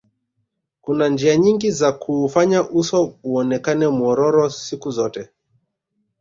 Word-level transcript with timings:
kuna 0.81 1.07
njia 1.09 1.37
nyingi 1.37 1.71
za 1.71 1.91
kuufanya 1.91 2.69
uso 2.69 3.13
uonekane 3.23 3.87
mwororo 3.87 4.49
siku 4.49 4.91
zote 4.91 5.29